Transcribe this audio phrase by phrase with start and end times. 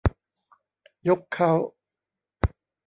[1.07, 1.51] ยกเค้า